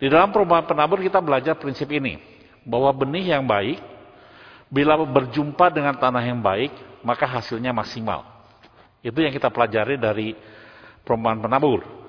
Di 0.00 0.08
dalam 0.08 0.32
perumpamaan 0.32 0.66
penabur 0.66 0.98
kita 1.04 1.20
belajar 1.20 1.54
prinsip 1.60 1.86
ini, 1.92 2.18
bahwa 2.64 2.90
benih 2.96 3.36
yang 3.36 3.44
baik 3.44 3.78
bila 4.66 4.98
berjumpa 4.98 5.70
dengan 5.70 5.94
tanah 5.94 6.24
yang 6.26 6.42
baik, 6.42 6.74
maka 7.06 7.28
hasilnya 7.28 7.70
maksimal. 7.70 8.24
Itu 9.04 9.22
yang 9.22 9.30
kita 9.30 9.52
pelajari 9.52 9.94
dari 10.00 10.34
perumpamaan 11.06 11.44
penabur 11.44 12.05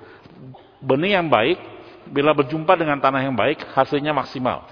benih 0.82 1.18
yang 1.18 1.26
baik, 1.26 1.58
bila 2.08 2.32
berjumpa 2.32 2.74
dengan 2.78 2.98
tanah 2.98 3.20
yang 3.22 3.36
baik, 3.36 3.62
hasilnya 3.74 4.14
maksimal. 4.16 4.64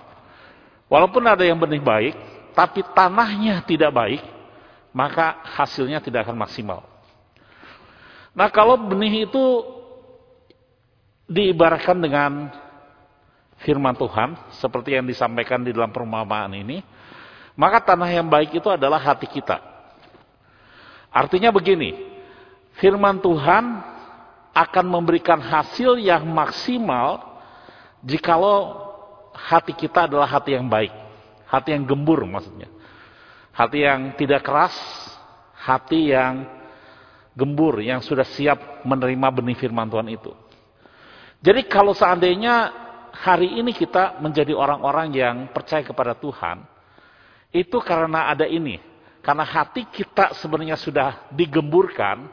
Walaupun 0.87 1.23
ada 1.27 1.43
yang 1.43 1.59
benih 1.59 1.83
baik, 1.83 2.15
tapi 2.57 2.81
tanahnya 2.95 3.61
tidak 3.67 3.93
baik, 3.93 4.23
maka 4.95 5.43
hasilnya 5.59 6.01
tidak 6.01 6.25
akan 6.25 6.39
maksimal. 6.41 6.81
Nah 8.33 8.49
kalau 8.53 8.81
benih 8.81 9.29
itu 9.29 9.45
diibaratkan 11.27 11.99
dengan 11.99 12.53
firman 13.61 13.97
Tuhan, 13.97 14.37
seperti 14.57 14.95
yang 14.95 15.05
disampaikan 15.05 15.65
di 15.65 15.75
dalam 15.75 15.91
perumpamaan 15.91 16.55
ini, 16.55 16.81
maka 17.57 17.83
tanah 17.83 18.09
yang 18.13 18.29
baik 18.29 18.57
itu 18.57 18.69
adalah 18.69 19.01
hati 19.01 19.27
kita. 19.27 19.59
Artinya 21.11 21.49
begini, 21.49 21.97
firman 22.77 23.19
Tuhan 23.19 23.96
akan 24.57 24.89
memberikan 24.89 25.37
hasil 25.37 26.01
yang 26.01 26.25
maksimal 26.25 27.21
jikalau 28.01 28.73
hati 29.37 29.77
kita 29.77 30.09
adalah 30.09 30.25
hati 30.25 30.57
yang 30.57 30.65
baik. 30.65 30.97
Hati 31.45 31.77
yang 31.77 31.85
gembur 31.85 32.25
maksudnya. 32.25 32.73
Hati 33.53 33.85
yang 33.85 34.17
tidak 34.17 34.41
keras, 34.49 34.73
hati 35.61 36.17
yang 36.17 36.49
gembur, 37.37 37.85
yang 37.85 38.01
sudah 38.01 38.25
siap 38.25 38.81
menerima 38.89 39.29
benih 39.29 39.57
firman 39.61 39.93
Tuhan 39.93 40.09
itu. 40.09 40.33
Jadi 41.45 41.69
kalau 41.69 41.93
seandainya 41.93 42.73
hari 43.13 43.61
ini 43.61 43.77
kita 43.77 44.17
menjadi 44.25 44.57
orang-orang 44.57 45.13
yang 45.13 45.37
percaya 45.53 45.85
kepada 45.85 46.17
Tuhan, 46.17 46.65
itu 47.53 47.77
karena 47.85 48.33
ada 48.33 48.49
ini. 48.49 48.81
Karena 49.21 49.45
hati 49.45 49.85
kita 49.91 50.33
sebenarnya 50.39 50.81
sudah 50.81 51.29
digemburkan, 51.35 52.31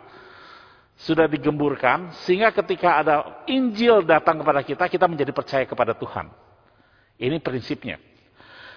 sudah 0.99 1.25
digemburkan 1.25 2.13
sehingga 2.23 2.53
ketika 2.53 3.01
ada 3.01 3.15
Injil 3.49 4.05
datang 4.05 4.39
kepada 4.39 4.61
kita, 4.61 4.85
kita 4.85 5.05
menjadi 5.09 5.33
percaya 5.33 5.65
kepada 5.65 5.97
Tuhan. 5.97 6.29
Ini 7.17 7.41
prinsipnya. 7.41 7.97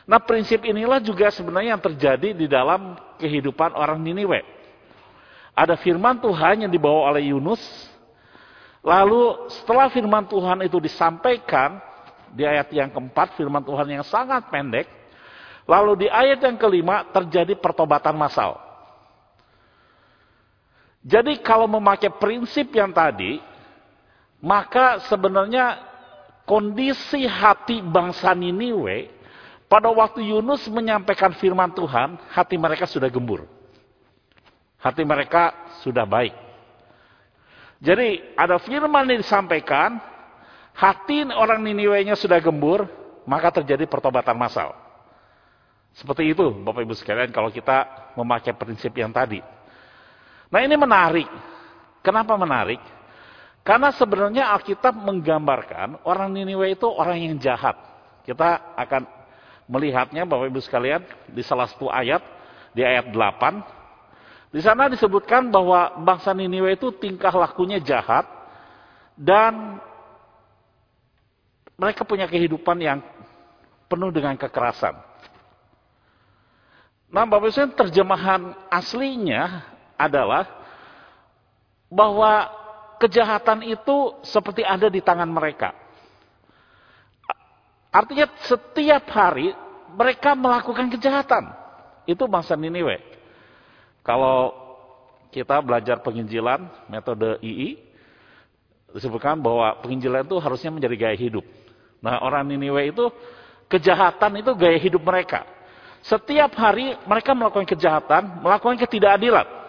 Nah 0.06 0.22
prinsip 0.22 0.62
inilah 0.62 1.03
juga 1.03 1.28
sebenarnya 1.34 1.76
yang 1.76 1.82
terjadi 1.82 2.31
di 2.31 2.47
dalam 2.47 2.94
kehidupan 3.19 3.75
orang 3.75 3.99
Niniwe. 3.99 4.41
Ada 5.56 5.75
firman 5.81 6.21
Tuhan 6.21 6.69
yang 6.69 6.72
dibawa 6.72 7.10
oleh 7.10 7.32
Yunus. 7.32 7.60
Lalu 8.87 9.50
setelah 9.50 9.91
firman 9.91 10.28
Tuhan 10.31 10.62
itu 10.62 10.78
disampaikan 10.78 11.82
di 12.31 12.47
ayat 12.47 12.71
yang 12.71 12.93
keempat, 12.93 13.34
firman 13.34 13.65
Tuhan 13.65 13.88
yang 13.88 14.05
sangat 14.06 14.47
pendek. 14.53 14.87
Lalu 15.66 16.06
di 16.06 16.09
ayat 16.12 16.38
yang 16.38 16.55
kelima 16.55 17.09
terjadi 17.10 17.59
pertobatan 17.59 18.15
massal. 18.15 18.66
Jadi 21.06 21.39
kalau 21.39 21.71
memakai 21.71 22.11
prinsip 22.11 22.75
yang 22.75 22.91
tadi, 22.91 23.39
maka 24.43 24.99
sebenarnya 25.06 25.78
kondisi 26.43 27.22
hati 27.31 27.78
bangsa 27.78 28.34
Niniwe 28.34 29.15
pada 29.71 29.87
waktu 29.94 30.27
Yunus 30.27 30.67
menyampaikan 30.67 31.31
firman 31.39 31.71
Tuhan, 31.71 32.19
hati 32.34 32.59
mereka 32.59 32.91
sudah 32.91 33.06
gembur. 33.06 33.47
Hati 34.83 35.06
mereka 35.06 35.55
sudah 35.87 36.03
baik. 36.03 36.34
Jadi 37.78 38.34
ada 38.34 38.59
firman 38.59 39.06
yang 39.06 39.23
disampaikan, 39.23 40.03
hati 40.75 41.23
orang 41.31 41.62
Niniwe-nya 41.62 42.19
sudah 42.19 42.43
gembur, 42.43 42.83
maka 43.31 43.55
terjadi 43.62 43.87
pertobatan 43.87 44.34
massal. 44.34 44.75
Seperti 45.94 46.34
itu 46.34 46.50
Bapak 46.67 46.83
Ibu 46.83 46.99
sekalian 46.99 47.31
kalau 47.31 47.49
kita 47.55 48.11
memakai 48.19 48.59
prinsip 48.59 48.91
yang 48.99 49.15
tadi. 49.15 49.56
Nah 50.50 50.60
ini 50.62 50.74
menarik. 50.78 51.28
Kenapa 52.02 52.38
menarik? 52.38 52.78
Karena 53.66 53.90
sebenarnya 53.90 54.54
Alkitab 54.54 54.94
menggambarkan 54.94 56.06
orang 56.06 56.30
Niniwe 56.30 56.78
itu 56.78 56.86
orang 56.86 57.18
yang 57.18 57.34
jahat. 57.42 57.74
Kita 58.22 58.78
akan 58.78 59.02
melihatnya 59.66 60.22
Bapak 60.22 60.54
Ibu 60.54 60.62
sekalian 60.62 61.02
di 61.26 61.42
salah 61.42 61.66
satu 61.66 61.90
ayat, 61.90 62.22
di 62.70 62.86
ayat 62.86 63.10
8. 63.10 64.54
Di 64.54 64.62
sana 64.62 64.86
disebutkan 64.86 65.50
bahwa 65.50 65.98
bangsa 65.98 66.30
Niniwe 66.30 66.78
itu 66.78 66.94
tingkah 66.94 67.34
lakunya 67.34 67.82
jahat 67.82 68.22
dan 69.18 69.82
mereka 71.74 72.06
punya 72.06 72.30
kehidupan 72.30 72.78
yang 72.78 73.02
penuh 73.90 74.14
dengan 74.14 74.38
kekerasan. 74.38 74.94
Nah, 77.10 77.26
Bapak 77.26 77.50
Ibu 77.50 77.74
terjemahan 77.74 78.54
aslinya 78.70 79.74
adalah 79.96 80.44
bahwa 81.88 82.48
kejahatan 83.00 83.64
itu 83.66 84.16
seperti 84.24 84.64
ada 84.64 84.88
di 84.88 85.00
tangan 85.00 85.28
mereka. 85.28 85.72
Artinya 87.92 88.28
setiap 88.44 89.08
hari 89.08 89.56
mereka 89.96 90.36
melakukan 90.36 90.92
kejahatan. 90.92 91.48
Itu 92.04 92.28
bangsa 92.28 92.52
Niniwe. 92.54 93.00
Kalau 94.04 94.52
kita 95.32 95.58
belajar 95.64 96.04
penginjilan, 96.04 96.88
metode 96.92 97.40
II, 97.40 97.76
disebutkan 98.92 99.40
bahwa 99.40 99.81
penginjilan 99.82 100.28
itu 100.28 100.37
harusnya 100.38 100.70
menjadi 100.70 100.96
gaya 100.96 101.16
hidup. 101.16 101.44
Nah 102.04 102.20
orang 102.20 102.46
Niniwe 102.46 102.92
itu, 102.92 103.08
kejahatan 103.66 104.44
itu 104.44 104.52
gaya 104.54 104.78
hidup 104.78 105.02
mereka. 105.02 105.49
Setiap 106.04 106.54
hari 106.54 106.94
mereka 107.08 107.34
melakukan 107.34 107.66
kejahatan, 107.66 108.44
melakukan 108.44 108.78
ketidakadilan. 108.78 109.65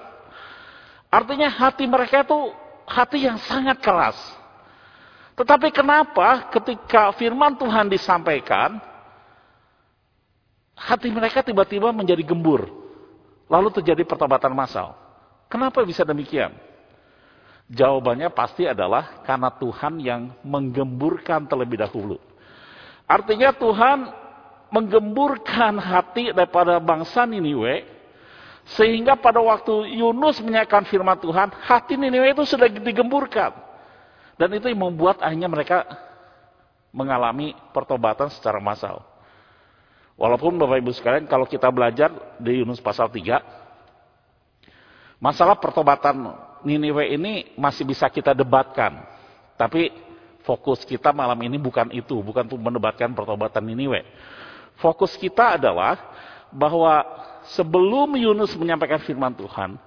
Artinya 1.07 1.47
hati 1.47 1.87
mereka 1.87 2.23
itu 2.23 2.51
hati 2.87 3.27
yang 3.27 3.39
sangat 3.47 3.79
keras. 3.79 4.17
Tetapi 5.37 5.69
kenapa 5.69 6.49
ketika 6.49 7.13
firman 7.15 7.55
Tuhan 7.55 7.87
disampaikan, 7.87 8.81
hati 10.73 11.07
mereka 11.13 11.45
tiba-tiba 11.45 11.93
menjadi 11.93 12.25
gembur. 12.25 12.67
Lalu 13.47 13.71
terjadi 13.79 14.03
pertobatan 14.03 14.51
massal. 14.51 14.97
Kenapa 15.47 15.79
bisa 15.87 16.03
demikian? 16.03 16.51
Jawabannya 17.67 18.31
pasti 18.31 18.67
adalah 18.67 19.23
karena 19.23 19.51
Tuhan 19.55 19.99
yang 19.99 20.21
menggemburkan 20.43 21.47
terlebih 21.47 21.79
dahulu. 21.79 22.19
Artinya 23.07 23.55
Tuhan 23.55 24.07
menggemburkan 24.67 25.79
hati 25.79 26.35
daripada 26.35 26.79
bangsa 26.79 27.23
Niniwe 27.23 27.96
sehingga 28.75 29.15
pada 29.15 29.39
waktu 29.39 29.95
Yunus 29.95 30.43
menyampaikan 30.43 30.83
firman 30.83 31.15
Tuhan, 31.15 31.55
hati 31.55 31.95
Niniwe 31.95 32.35
itu 32.35 32.43
sudah 32.43 32.67
digemburkan. 32.67 33.55
Dan 34.35 34.51
itu 34.59 34.67
yang 34.67 34.91
membuat 34.91 35.23
akhirnya 35.23 35.47
mereka 35.47 35.87
mengalami 36.91 37.55
pertobatan 37.71 38.27
secara 38.27 38.59
massal. 38.59 38.99
Walaupun 40.19 40.59
Bapak 40.59 40.83
Ibu 40.83 40.91
sekalian 40.91 41.29
kalau 41.29 41.47
kita 41.47 41.71
belajar 41.71 42.11
di 42.41 42.59
Yunus 42.59 42.83
pasal 42.83 43.07
3, 43.07 43.39
masalah 45.23 45.55
pertobatan 45.55 46.35
Niniwe 46.67 47.15
ini 47.15 47.55
masih 47.55 47.87
bisa 47.87 48.11
kita 48.11 48.35
debatkan. 48.35 48.99
Tapi 49.55 49.95
fokus 50.43 50.83
kita 50.83 51.15
malam 51.15 51.39
ini 51.39 51.55
bukan 51.55 51.87
itu, 51.95 52.19
bukan 52.19 52.51
untuk 52.51 52.59
mendebatkan 52.59 53.15
pertobatan 53.15 53.63
Niniwe. 53.63 54.03
Fokus 54.77 55.15
kita 55.15 55.55
adalah 55.55 55.95
bahwa 56.51 57.03
sebelum 57.53 58.17
Yunus 58.17 58.55
menyampaikan 58.57 58.99
firman 59.03 59.31
Tuhan, 59.35 59.79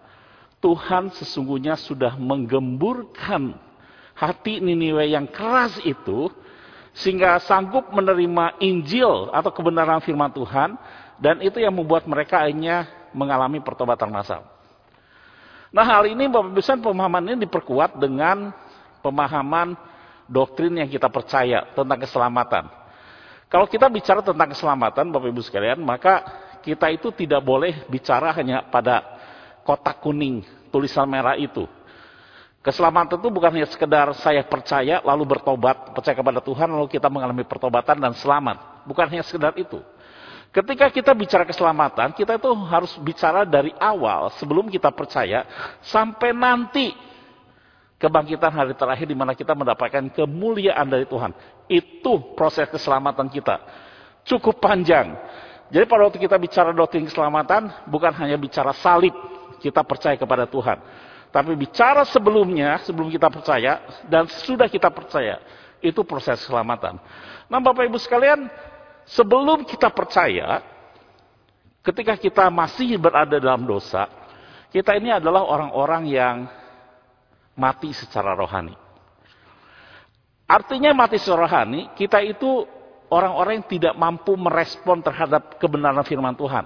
Tuhan 0.60 1.08
sesungguhnya 1.16 1.76
sudah 1.76 2.16
menggemburkan 2.20 3.56
hati 4.12 4.60
Niniwe 4.60 5.08
yang 5.08 5.24
keras 5.24 5.80
itu 5.84 6.28
sehingga 6.92 7.40
sanggup 7.40 7.88
menerima 7.94 8.60
Injil 8.60 9.32
atau 9.32 9.50
kebenaran 9.54 10.04
firman 10.04 10.28
Tuhan 10.28 10.76
dan 11.16 11.40
itu 11.40 11.56
yang 11.56 11.72
membuat 11.72 12.04
mereka 12.04 12.44
akhirnya 12.44 12.88
mengalami 13.16 13.64
pertobatan 13.64 14.12
massal. 14.12 14.44
Nah 15.70 15.86
hal 15.86 16.10
ini 16.10 16.26
Bapak 16.26 16.50
Ibu 16.50 16.82
pemahaman 16.82 17.22
ini 17.30 17.36
diperkuat 17.46 17.96
dengan 17.96 18.50
pemahaman 19.00 19.78
doktrin 20.26 20.76
yang 20.76 20.90
kita 20.90 21.06
percaya 21.08 21.64
tentang 21.72 21.98
keselamatan. 22.04 22.64
Kalau 23.50 23.66
kita 23.66 23.90
bicara 23.90 24.22
tentang 24.22 24.50
keselamatan 24.50 25.10
Bapak 25.10 25.30
Ibu 25.30 25.42
sekalian, 25.42 25.78
maka 25.82 26.22
kita 26.62 26.92
itu 26.92 27.08
tidak 27.12 27.40
boleh 27.42 27.88
bicara 27.88 28.32
hanya 28.36 28.64
pada 28.68 29.02
kotak 29.64 30.00
kuning, 30.00 30.44
tulisan 30.72 31.08
merah 31.08 31.36
itu. 31.36 31.64
Keselamatan 32.60 33.16
itu 33.16 33.28
bukan 33.32 33.56
hanya 33.56 33.68
sekedar 33.72 34.12
saya 34.20 34.44
percaya 34.44 35.00
lalu 35.00 35.24
bertobat, 35.24 35.96
percaya 35.96 36.12
kepada 36.12 36.44
Tuhan 36.44 36.68
lalu 36.68 36.92
kita 36.92 37.08
mengalami 37.08 37.40
pertobatan 37.48 37.96
dan 37.96 38.12
selamat. 38.12 38.84
Bukan 38.84 39.08
hanya 39.08 39.24
sekedar 39.24 39.56
itu. 39.56 39.80
Ketika 40.50 40.90
kita 40.90 41.14
bicara 41.14 41.46
keselamatan, 41.46 42.12
kita 42.12 42.36
itu 42.36 42.50
harus 42.68 42.92
bicara 43.00 43.46
dari 43.46 43.70
awal 43.78 44.34
sebelum 44.36 44.66
kita 44.66 44.90
percaya 44.92 45.46
sampai 45.80 46.34
nanti 46.34 46.90
kebangkitan 48.02 48.50
hari 48.50 48.74
terakhir 48.74 49.06
di 49.06 49.14
mana 49.14 49.32
kita 49.32 49.54
mendapatkan 49.56 50.10
kemuliaan 50.10 50.84
dari 50.90 51.06
Tuhan. 51.06 51.30
Itu 51.70 52.34
proses 52.34 52.66
keselamatan 52.66 53.30
kita. 53.30 53.62
Cukup 54.26 54.58
panjang. 54.58 55.14
Jadi 55.70 55.84
pada 55.86 56.10
waktu 56.10 56.18
kita 56.18 56.34
bicara 56.34 56.74
doktrin 56.74 57.06
keselamatan, 57.06 57.70
bukan 57.86 58.10
hanya 58.18 58.34
bicara 58.34 58.74
salib, 58.74 59.14
kita 59.62 59.86
percaya 59.86 60.18
kepada 60.18 60.44
Tuhan 60.50 60.78
tapi 61.30 61.54
bicara 61.54 62.02
sebelumnya, 62.02 62.82
sebelum 62.82 63.06
kita 63.06 63.30
percaya, 63.30 64.02
dan 64.10 64.26
sudah 64.26 64.66
kita 64.66 64.90
percaya, 64.90 65.38
itu 65.78 66.02
proses 66.02 66.42
keselamatan. 66.42 66.98
Nah 67.46 67.60
Bapak 67.62 67.86
Ibu 67.86 68.02
sekalian, 68.02 68.50
sebelum 69.06 69.62
kita 69.62 69.94
percaya, 69.94 70.58
ketika 71.86 72.18
kita 72.18 72.50
masih 72.50 72.98
berada 72.98 73.38
dalam 73.38 73.62
dosa, 73.62 74.10
kita 74.74 74.98
ini 74.98 75.14
adalah 75.14 75.46
orang-orang 75.46 76.02
yang 76.10 76.36
mati 77.54 77.94
secara 77.94 78.34
rohani. 78.34 78.74
Artinya 80.50 80.90
mati 80.90 81.14
secara 81.22 81.46
rohani, 81.46 81.94
kita 81.94 82.18
itu 82.26 82.66
orang-orang 83.10 83.60
yang 83.60 83.68
tidak 83.68 83.94
mampu 83.98 84.38
merespon 84.38 85.02
terhadap 85.02 85.58
kebenaran 85.58 86.06
firman 86.06 86.32
Tuhan. 86.38 86.64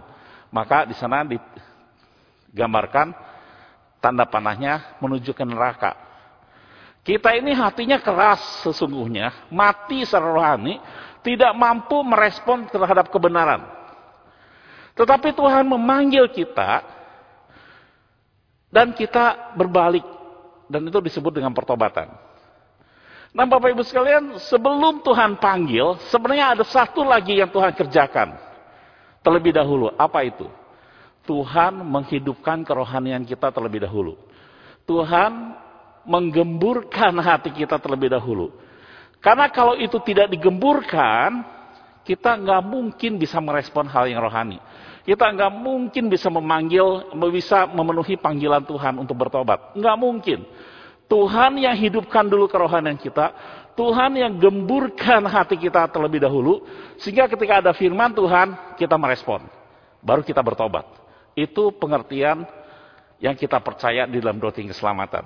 Maka 0.52 0.86
di 0.86 0.94
sana 0.94 1.24
digambarkan 1.26 3.10
tanda 3.98 4.28
panahnya 4.28 5.00
menuju 5.00 5.32
ke 5.32 5.42
neraka. 5.42 5.96
Kita 7.04 7.36
ini 7.36 7.52
hatinya 7.52 8.00
keras 8.00 8.64
sesungguhnya, 8.64 9.50
mati 9.52 10.04
secara 10.08 10.32
rohani, 10.32 10.80
tidak 11.20 11.52
mampu 11.52 12.00
merespon 12.00 12.64
terhadap 12.68 13.12
kebenaran. 13.12 13.64
Tetapi 14.94 15.34
Tuhan 15.34 15.68
memanggil 15.68 16.30
kita 16.32 16.80
dan 18.72 18.94
kita 18.94 19.52
berbalik 19.58 20.06
dan 20.70 20.80
itu 20.86 20.98
disebut 21.02 21.34
dengan 21.34 21.52
pertobatan. 21.52 22.08
Nah 23.34 23.50
Bapak 23.50 23.74
Ibu 23.74 23.82
sekalian, 23.82 24.38
sebelum 24.46 25.02
Tuhan 25.02 25.42
panggil, 25.42 25.98
sebenarnya 26.06 26.54
ada 26.54 26.62
satu 26.62 27.02
lagi 27.02 27.42
yang 27.42 27.50
Tuhan 27.50 27.74
kerjakan. 27.74 28.38
Terlebih 29.26 29.58
dahulu, 29.58 29.90
apa 29.98 30.22
itu? 30.22 30.46
Tuhan 31.26 31.82
menghidupkan 31.82 32.62
kerohanian 32.62 33.26
kita 33.26 33.50
terlebih 33.50 33.82
dahulu. 33.82 34.14
Tuhan 34.86 35.50
menggemburkan 36.06 37.10
hati 37.18 37.50
kita 37.50 37.82
terlebih 37.82 38.14
dahulu. 38.14 38.54
Karena 39.18 39.50
kalau 39.50 39.74
itu 39.74 39.98
tidak 40.04 40.30
digemburkan, 40.30 41.42
kita 42.06 42.38
nggak 42.38 42.62
mungkin 42.62 43.18
bisa 43.18 43.42
merespon 43.42 43.90
hal 43.90 44.06
yang 44.06 44.22
rohani. 44.22 44.62
Kita 45.02 45.26
nggak 45.26 45.52
mungkin 45.58 46.06
bisa 46.06 46.30
memanggil, 46.30 47.10
bisa 47.34 47.66
memenuhi 47.66 48.14
panggilan 48.14 48.62
Tuhan 48.62 48.94
untuk 49.00 49.18
bertobat. 49.18 49.74
Nggak 49.74 49.96
mungkin. 49.98 50.44
Tuhan 51.14 51.62
yang 51.62 51.78
hidupkan 51.78 52.26
dulu 52.26 52.50
kerohanian 52.50 52.98
kita, 52.98 53.30
Tuhan 53.78 54.18
yang 54.18 54.34
gemburkan 54.34 55.22
hati 55.30 55.54
kita 55.54 55.86
terlebih 55.86 56.18
dahulu, 56.18 56.66
sehingga 56.98 57.30
ketika 57.30 57.62
ada 57.62 57.70
firman 57.70 58.10
Tuhan, 58.10 58.74
kita 58.74 58.98
merespon. 58.98 59.46
Baru 60.02 60.26
kita 60.26 60.42
bertobat. 60.42 60.82
Itu 61.38 61.70
pengertian 61.70 62.42
yang 63.22 63.38
kita 63.38 63.62
percaya 63.62 64.10
di 64.10 64.18
dalam 64.18 64.42
doktrin 64.42 64.66
keselamatan. 64.66 65.22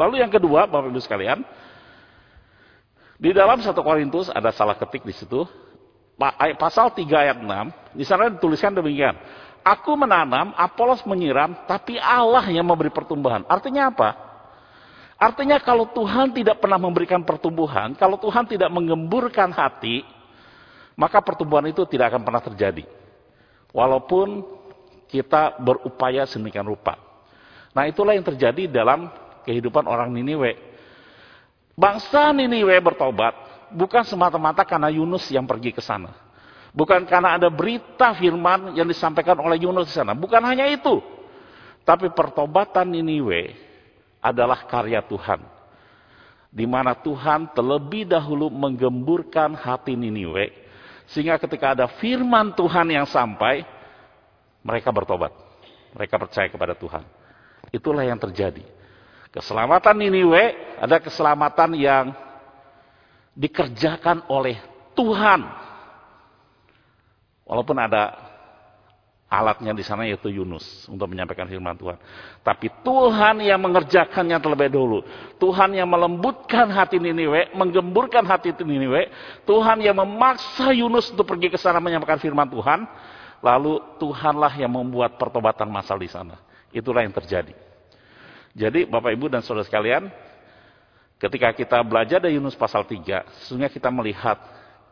Lalu 0.00 0.24
yang 0.24 0.32
kedua, 0.32 0.64
Bapak 0.64 0.88
Ibu 0.88 1.00
sekalian, 1.04 1.44
di 3.20 3.36
dalam 3.36 3.60
satu 3.60 3.84
Korintus 3.84 4.32
ada 4.32 4.48
salah 4.48 4.80
ketik 4.80 5.04
di 5.04 5.12
situ. 5.12 5.44
Pasal 6.56 6.90
3 6.96 7.04
ayat 7.04 7.38
6, 7.40 7.94
di 7.94 8.04
sana 8.08 8.32
dituliskan 8.32 8.72
demikian. 8.72 9.12
Aku 9.60 9.92
menanam, 9.92 10.56
Apolos 10.56 11.04
menyiram, 11.04 11.52
tapi 11.68 12.00
Allah 12.00 12.42
yang 12.48 12.64
memberi 12.64 12.88
pertumbuhan. 12.90 13.44
Artinya 13.44 13.92
apa? 13.92 14.27
Artinya 15.18 15.58
kalau 15.58 15.90
Tuhan 15.90 16.30
tidak 16.30 16.62
pernah 16.62 16.78
memberikan 16.78 17.26
pertumbuhan, 17.26 17.90
kalau 17.98 18.14
Tuhan 18.22 18.46
tidak 18.46 18.70
mengemburkan 18.70 19.50
hati, 19.50 20.06
maka 20.94 21.18
pertumbuhan 21.18 21.66
itu 21.66 21.82
tidak 21.90 22.14
akan 22.14 22.22
pernah 22.22 22.38
terjadi. 22.38 22.86
Walaupun 23.74 24.46
kita 25.10 25.58
berupaya 25.58 26.22
sedemikian 26.22 26.62
rupa. 26.62 26.94
Nah 27.74 27.90
itulah 27.90 28.14
yang 28.14 28.22
terjadi 28.22 28.70
dalam 28.70 29.10
kehidupan 29.42 29.90
orang 29.90 30.14
Niniwe. 30.14 30.54
Bangsa 31.74 32.30
Niniwe 32.30 32.78
bertobat 32.78 33.34
bukan 33.74 34.06
semata-mata 34.06 34.62
karena 34.62 34.86
Yunus 34.86 35.26
yang 35.34 35.50
pergi 35.50 35.74
ke 35.74 35.82
sana. 35.82 36.14
Bukan 36.70 37.10
karena 37.10 37.34
ada 37.34 37.50
berita 37.50 38.14
firman 38.14 38.70
yang 38.78 38.86
disampaikan 38.86 39.34
oleh 39.42 39.58
Yunus 39.66 39.90
di 39.90 39.98
sana. 39.98 40.14
Bukan 40.14 40.46
hanya 40.46 40.70
itu. 40.70 41.02
Tapi 41.82 42.06
pertobatan 42.14 42.86
Niniwe 42.94 43.67
adalah 44.18 44.66
karya 44.66 45.02
Tuhan. 45.04 45.40
Di 46.48 46.64
mana 46.64 46.96
Tuhan 46.96 47.52
terlebih 47.52 48.08
dahulu 48.08 48.48
menggemburkan 48.48 49.52
hati 49.52 49.94
Niniwe. 49.94 50.50
Sehingga 51.08 51.40
ketika 51.40 51.72
ada 51.76 51.86
firman 52.00 52.52
Tuhan 52.52 52.88
yang 52.88 53.04
sampai, 53.08 53.64
mereka 54.64 54.92
bertobat. 54.92 55.32
Mereka 55.96 56.14
percaya 56.20 56.48
kepada 56.48 56.76
Tuhan. 56.76 57.04
Itulah 57.72 58.04
yang 58.04 58.20
terjadi. 58.20 58.64
Keselamatan 59.28 59.96
Niniwe 59.96 60.56
ada 60.80 60.96
keselamatan 61.00 61.76
yang 61.76 62.16
dikerjakan 63.36 64.24
oleh 64.26 64.56
Tuhan. 64.96 65.46
Walaupun 67.48 67.76
ada 67.80 68.27
alatnya 69.28 69.76
di 69.76 69.84
sana 69.84 70.08
yaitu 70.08 70.32
Yunus 70.32 70.88
untuk 70.88 71.04
menyampaikan 71.12 71.44
firman 71.44 71.76
Tuhan. 71.76 72.00
Tapi 72.40 72.72
Tuhan 72.80 73.44
yang 73.44 73.60
mengerjakannya 73.60 74.40
terlebih 74.40 74.72
dahulu. 74.72 75.04
Tuhan 75.36 75.76
yang 75.76 75.84
melembutkan 75.84 76.72
hati 76.72 76.96
Niniwe, 76.96 77.52
menggemburkan 77.52 78.24
hati 78.24 78.56
Niniwe. 78.56 79.12
Tuhan 79.44 79.84
yang 79.84 80.00
memaksa 80.00 80.72
Yunus 80.72 81.12
untuk 81.12 81.28
pergi 81.28 81.52
ke 81.52 81.60
sana 81.60 81.76
menyampaikan 81.76 82.16
firman 82.16 82.48
Tuhan. 82.48 82.88
Lalu 83.44 84.00
Tuhanlah 84.00 84.50
yang 84.58 84.72
membuat 84.72 85.20
pertobatan 85.20 85.68
masal 85.68 86.00
di 86.00 86.08
sana. 86.08 86.40
Itulah 86.72 87.04
yang 87.04 87.14
terjadi. 87.14 87.54
Jadi 88.56 88.88
Bapak 88.88 89.14
Ibu 89.14 89.30
dan 89.30 89.44
Saudara 89.44 89.62
sekalian, 89.62 90.10
ketika 91.20 91.52
kita 91.54 91.78
belajar 91.84 92.18
dari 92.18 92.40
Yunus 92.40 92.58
pasal 92.58 92.82
3, 92.82 93.28
sesungguhnya 93.44 93.70
kita 93.70 93.92
melihat 93.92 94.40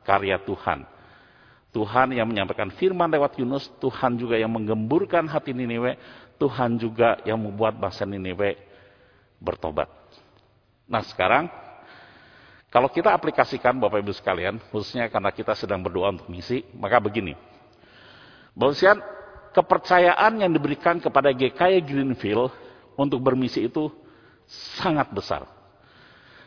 karya 0.07 0.39
Tuhan. 0.45 0.96
Tuhan 1.75 2.15
yang 2.15 2.27
menyampaikan 2.31 2.73
firman 2.73 3.11
lewat 3.13 3.37
Yunus, 3.37 3.69
Tuhan 3.83 4.17
juga 4.17 4.41
yang 4.41 4.49
menggemburkan 4.49 5.29
hati 5.29 5.53
Niniwe, 5.53 5.99
Tuhan 6.41 6.81
juga 6.81 7.21
yang 7.29 7.37
membuat 7.37 7.77
bangsa 7.77 8.09
Niniwe 8.09 8.57
bertobat. 9.41 9.91
Nah 10.87 11.03
sekarang, 11.05 11.51
kalau 12.71 12.89
kita 12.93 13.13
aplikasikan 13.13 13.77
Bapak 13.77 14.01
Ibu 14.05 14.13
sekalian, 14.15 14.61
khususnya 14.73 15.09
karena 15.09 15.33
kita 15.33 15.53
sedang 15.57 15.83
berdoa 15.83 16.13
untuk 16.13 16.29
misi, 16.29 16.65
maka 16.77 17.01
begini. 17.01 17.37
Bahwasanya 18.57 19.01
kepercayaan 19.53 20.33
yang 20.41 20.53
diberikan 20.53 21.01
kepada 21.01 21.33
GKI 21.33 21.81
Greenfield 21.85 22.53
untuk 22.97 23.21
bermisi 23.21 23.69
itu 23.69 23.93
sangat 24.81 25.09
besar. 25.13 25.45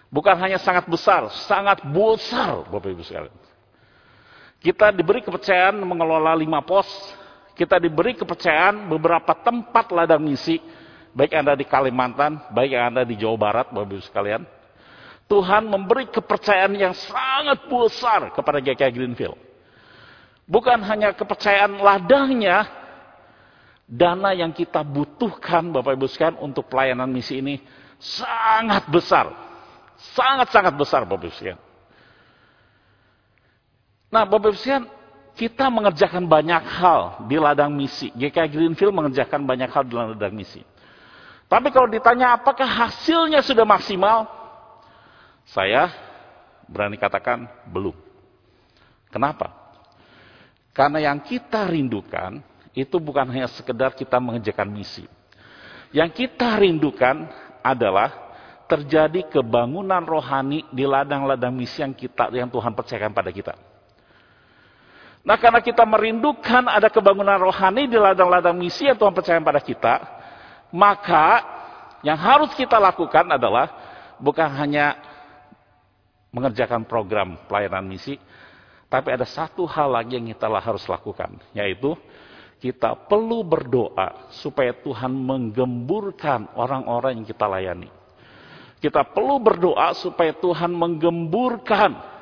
Bukan 0.10 0.34
hanya 0.42 0.58
sangat 0.58 0.90
besar, 0.90 1.30
sangat 1.46 1.86
besar 1.86 2.66
Bapak 2.66 2.90
Ibu 2.94 3.06
sekalian. 3.06 3.34
Kita 4.60 4.92
diberi 4.92 5.24
kepercayaan 5.24 5.80
mengelola 5.80 6.36
lima 6.36 6.60
pos. 6.60 6.88
Kita 7.56 7.80
diberi 7.80 8.16
kepercayaan 8.16 8.92
beberapa 8.92 9.32
tempat 9.36 9.92
ladang 9.92 10.24
misi. 10.24 10.60
Baik 11.16 11.36
Anda 11.36 11.56
di 11.56 11.66
Kalimantan, 11.66 12.52
baik 12.54 12.76
Anda 12.76 13.02
di 13.04 13.16
Jawa 13.18 13.36
Barat 13.40 13.68
Bapak 13.72 13.88
Ibu 13.88 14.04
sekalian. 14.04 14.44
Tuhan 15.30 15.66
memberi 15.66 16.10
kepercayaan 16.10 16.74
yang 16.76 16.94
sangat 16.94 17.66
besar 17.70 18.34
kepada 18.34 18.62
GKI 18.62 18.92
Greenfield. 18.94 19.38
Bukan 20.50 20.82
hanya 20.82 21.14
kepercayaan 21.14 21.78
ladangnya, 21.78 22.66
dana 23.86 24.34
yang 24.34 24.54
kita 24.54 24.82
butuhkan 24.86 25.70
Bapak 25.70 25.98
Ibu 25.98 26.06
sekalian 26.10 26.38
untuk 26.42 26.68
pelayanan 26.70 27.10
misi 27.10 27.42
ini 27.42 27.62
sangat 28.02 28.90
besar. 28.90 29.30
Sangat-sangat 30.16 30.74
besar 30.78 31.04
Bapak 31.06 31.30
Ibu 31.30 31.36
sekalian. 31.36 31.69
Nah 34.10 34.26
Bapak 34.26 34.58
Ibu 34.58 34.98
kita 35.40 35.72
mengerjakan 35.72 36.28
banyak 36.28 36.64
hal 36.68 37.24
di 37.32 37.40
ladang 37.40 37.72
misi. 37.72 38.12
GKI 38.12 38.52
Greenfield 38.52 38.92
mengerjakan 38.92 39.48
banyak 39.48 39.72
hal 39.72 39.88
di 39.88 39.96
ladang 39.96 40.36
misi. 40.36 40.60
Tapi 41.48 41.72
kalau 41.72 41.88
ditanya 41.88 42.36
apakah 42.36 42.68
hasilnya 42.68 43.40
sudah 43.40 43.64
maksimal, 43.64 44.28
saya 45.48 45.90
berani 46.68 47.00
katakan 47.00 47.48
belum. 47.72 47.96
Kenapa? 49.10 49.50
Karena 50.76 51.02
yang 51.02 51.24
kita 51.24 51.66
rindukan 51.66 52.44
itu 52.76 53.00
bukan 53.00 53.26
hanya 53.32 53.48
sekedar 53.50 53.96
kita 53.96 54.20
mengerjakan 54.20 54.70
misi. 54.70 55.08
Yang 55.90 56.28
kita 56.28 56.60
rindukan 56.60 57.32
adalah 57.66 58.14
terjadi 58.70 59.26
kebangunan 59.26 60.06
rohani 60.06 60.68
di 60.70 60.86
ladang-ladang 60.86 61.50
misi 61.50 61.82
yang 61.82 61.98
kita 61.98 62.30
yang 62.30 62.52
Tuhan 62.52 62.78
percayakan 62.78 63.16
pada 63.16 63.34
kita. 63.34 63.69
Nah, 65.20 65.36
karena 65.36 65.60
kita 65.60 65.84
merindukan 65.84 66.66
ada 66.72 66.88
kebangunan 66.88 67.38
rohani 67.38 67.92
di 67.92 68.00
ladang-ladang 68.00 68.56
misi 68.56 68.88
yang 68.88 68.96
Tuhan 68.96 69.12
percayakan 69.12 69.44
pada 69.44 69.62
kita, 69.62 69.96
maka 70.72 71.28
yang 72.06 72.16
harus 72.16 72.56
kita 72.56 72.80
lakukan 72.80 73.28
adalah 73.36 73.68
bukan 74.18 74.48
hanya 74.56 74.96
mengerjakan 76.32 76.88
program 76.88 77.36
pelayanan 77.52 77.84
misi, 77.84 78.16
tapi 78.88 79.12
ada 79.12 79.28
satu 79.28 79.68
hal 79.68 79.92
lagi 79.92 80.16
yang 80.16 80.32
kita 80.32 80.48
harus 80.48 80.88
lakukan, 80.88 81.36
yaitu 81.52 82.00
kita 82.60 82.96
perlu 83.08 83.44
berdoa 83.44 84.32
supaya 84.36 84.76
Tuhan 84.76 85.12
menggemburkan 85.16 86.52
orang-orang 86.56 87.22
yang 87.22 87.28
kita 87.28 87.48
layani. 87.48 87.90
Kita 88.80 89.04
perlu 89.04 89.40
berdoa 89.44 89.92
supaya 89.96 90.32
Tuhan 90.32 90.72
menggemburkan 90.72 92.19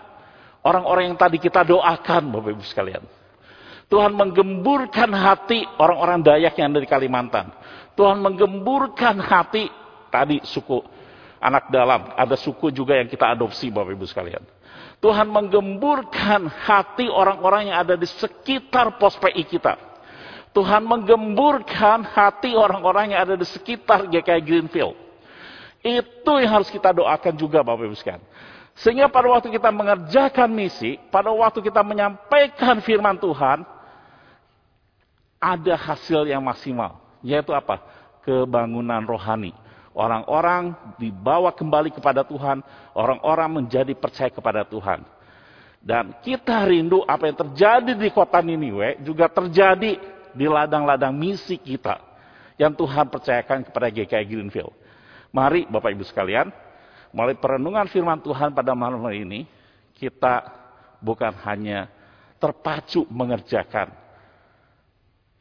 orang-orang 0.65 1.13
yang 1.13 1.17
tadi 1.19 1.37
kita 1.41 1.65
doakan, 1.65 2.23
Bapak 2.33 2.49
Ibu 2.57 2.63
sekalian. 2.65 3.03
Tuhan 3.87 4.11
menggemburkan 4.11 5.11
hati 5.15 5.63
orang-orang 5.79 6.19
Dayak 6.19 6.59
yang 6.59 6.75
ada 6.75 6.83
di 6.83 6.89
Kalimantan. 6.89 7.47
Tuhan 7.95 8.19
menggemburkan 8.19 9.15
hati 9.23 9.71
tadi 10.11 10.43
suku 10.43 10.83
anak 11.39 11.71
dalam. 11.71 12.11
Ada 12.13 12.35
suku 12.35 12.69
juga 12.69 12.99
yang 12.99 13.07
kita 13.07 13.31
adopsi 13.31 13.71
Bapak 13.71 13.95
Ibu 13.95 14.05
sekalian. 14.05 14.43
Tuhan 14.97 15.29
menggemburkan 15.29 16.49
hati 16.49 17.05
orang-orang 17.07 17.69
yang 17.71 17.77
ada 17.85 17.93
di 17.93 18.09
sekitar 18.09 18.97
pos 18.97 19.15
PI 19.21 19.45
kita. 19.45 19.77
Tuhan 20.57 20.81
menggemburkan 20.83 22.01
hati 22.01 22.57
orang-orang 22.57 23.13
yang 23.13 23.29
ada 23.29 23.35
di 23.37 23.45
sekitar 23.45 24.09
GKI 24.09 24.41
Greenfield. 24.41 24.97
Itu 25.85 26.41
yang 26.41 26.59
harus 26.59 26.67
kita 26.73 26.89
doakan 26.91 27.33
juga 27.37 27.61
Bapak 27.61 27.85
Ibu 27.85 27.95
sekalian. 27.95 28.25
Sehingga 28.77 29.09
pada 29.09 29.25
waktu 29.33 29.49
kita 29.49 29.73
mengerjakan 29.73 30.49
misi, 30.53 31.01
pada 31.09 31.33
waktu 31.33 31.65
kita 31.65 31.81
menyampaikan 31.81 32.77
firman 32.85 33.17
Tuhan, 33.17 33.65
ada 35.41 35.73
hasil 35.73 36.29
yang 36.29 36.45
maksimal. 36.45 37.01
Yaitu 37.25 37.57
apa? 37.57 37.81
Kebangunan 38.21 39.01
rohani. 39.01 39.53
Orang-orang 39.97 40.77
dibawa 41.01 41.49
kembali 41.49 41.89
kepada 41.89 42.21
Tuhan, 42.21 42.61
orang-orang 42.93 43.65
menjadi 43.65 43.97
percaya 43.97 44.29
kepada 44.29 44.61
Tuhan. 44.61 45.01
Dan 45.81 46.13
kita 46.21 46.61
rindu 46.69 47.01
apa 47.01 47.33
yang 47.33 47.37
terjadi 47.37 47.97
di 47.97 48.09
kota 48.13 48.37
Niniwe 48.45 49.01
juga 49.01 49.25
terjadi 49.25 49.97
di 50.37 50.45
ladang-ladang 50.45 51.17
misi 51.17 51.57
kita 51.57 51.97
yang 52.61 52.77
Tuhan 52.77 53.09
percayakan 53.09 53.65
kepada 53.65 53.89
GKI 53.89 54.25
Greenfield. 54.29 54.73
Mari 55.33 55.65
Bapak 55.65 55.97
Ibu 55.97 56.05
sekalian, 56.05 56.53
melalui 57.17 57.41
perenungan 57.41 57.89
firman 57.89 58.21
Tuhan 58.21 58.53
pada 58.53 58.77
malam 58.77 59.01
hari 59.01 59.25
ini, 59.25 59.49
kita 59.97 60.53
bukan 61.01 61.33
hanya 61.49 61.89
terpacu 62.37 63.09
mengerjakan 63.09 63.89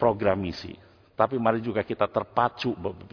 program 0.01 0.41
misi, 0.41 0.73
tapi 1.13 1.37
mari 1.37 1.61
juga 1.61 1.85
kita 1.85 2.09
terpacu 2.09 2.73
Bapak 2.73 3.13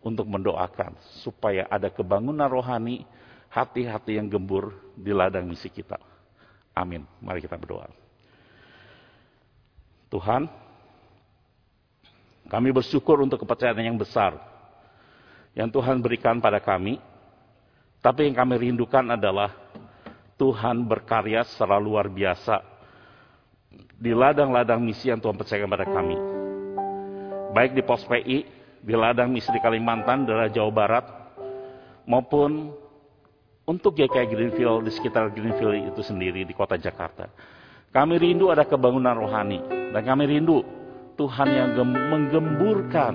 untuk 0.00 0.24
mendoakan 0.24 0.96
supaya 1.20 1.68
ada 1.68 1.92
kebangunan 1.92 2.48
rohani, 2.48 3.04
hati-hati 3.52 4.16
yang 4.16 4.32
gembur 4.32 4.72
di 4.96 5.12
ladang 5.12 5.44
misi 5.44 5.68
kita. 5.68 6.00
Amin. 6.72 7.04
Mari 7.20 7.44
kita 7.44 7.60
berdoa. 7.60 7.92
Tuhan, 10.08 10.48
kami 12.48 12.68
bersyukur 12.72 13.20
untuk 13.20 13.44
kepercayaan 13.44 13.84
yang 13.84 14.00
besar 14.00 14.36
yang 15.52 15.68
Tuhan 15.68 16.00
berikan 16.00 16.40
pada 16.40 16.56
kami. 16.60 17.11
Tapi 18.02 18.26
yang 18.26 18.34
kami 18.34 18.58
rindukan 18.58 19.14
adalah 19.14 19.54
Tuhan 20.34 20.82
berkarya 20.90 21.46
secara 21.46 21.78
luar 21.78 22.10
biasa 22.10 22.58
di 23.94 24.10
ladang-ladang 24.10 24.82
misi 24.82 25.06
yang 25.06 25.22
Tuhan 25.22 25.38
percayakan 25.38 25.70
pada 25.70 25.86
kami. 25.86 26.18
Baik 27.54 27.78
di 27.78 27.82
pos 27.86 28.02
PI, 28.02 28.42
di 28.82 28.94
ladang 28.98 29.30
misi 29.30 29.54
di 29.54 29.62
Kalimantan, 29.62 30.26
daerah 30.26 30.50
Jawa 30.50 30.72
Barat, 30.74 31.06
maupun 32.02 32.74
untuk 33.62 33.94
GKI 33.94 34.26
Greenfield 34.26 34.82
di 34.82 34.90
sekitar 34.90 35.30
Greenfield 35.30 35.94
itu 35.94 36.02
sendiri 36.02 36.42
di 36.42 36.50
kota 36.50 36.74
Jakarta. 36.74 37.30
Kami 37.94 38.18
rindu 38.18 38.50
ada 38.50 38.66
kebangunan 38.66 39.14
rohani. 39.14 39.62
Dan 39.94 40.02
kami 40.02 40.24
rindu 40.26 40.64
Tuhan 41.14 41.48
yang 41.52 41.70
menggemburkan 41.86 43.14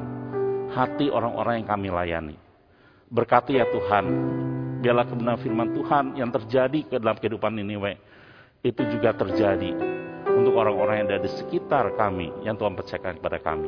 hati 0.72 1.12
orang-orang 1.12 1.60
yang 1.60 1.68
kami 1.68 1.88
layani. 1.92 2.38
Berkati 3.10 3.58
ya 3.58 3.66
Tuhan, 3.68 4.06
biarlah 4.88 5.04
kebenaran 5.04 5.44
firman 5.44 5.76
Tuhan 5.76 6.16
yang 6.16 6.32
terjadi 6.32 6.80
ke 6.88 6.96
dalam 7.04 7.20
kehidupan 7.20 7.60
ini, 7.60 7.76
we, 7.76 8.00
itu 8.64 8.88
juga 8.88 9.12
terjadi 9.12 9.76
untuk 10.32 10.56
orang-orang 10.56 11.04
yang 11.04 11.08
ada 11.12 11.28
di 11.28 11.28
sekitar 11.28 11.92
kami, 12.00 12.32
yang 12.48 12.56
Tuhan 12.56 12.72
percayakan 12.72 13.20
kepada 13.20 13.44
kami. 13.44 13.68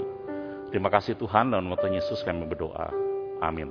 Terima 0.71 0.87
kasih 0.87 1.19
Tuhan, 1.19 1.51
dan 1.51 1.67
waktu 1.67 1.91
Yesus 1.91 2.23
kami 2.23 2.47
berdoa. 2.47 2.87
Amin. 3.43 3.67